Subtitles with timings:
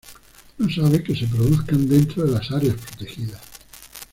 [0.57, 3.39] No sabe que se produzcan dentro de las áreas protegidas.